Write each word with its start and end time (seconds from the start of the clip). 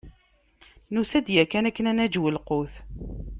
Nusa-d 0.93 1.27
yakan 1.35 1.67
akken 1.69 1.89
ad 1.91 1.95
naǧew 1.97 2.25
lqut. 2.35 2.73